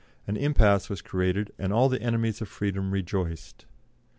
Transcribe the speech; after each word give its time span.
An 0.25 0.35
impasse 0.35 0.89
was 0.89 1.03
created, 1.03 1.53
and 1.59 1.71
all 1.71 1.87
the 1.87 2.01
enemies 2.01 2.41
of 2.41 2.47
freedom 2.49 2.89
rejoiced. 2.89 3.67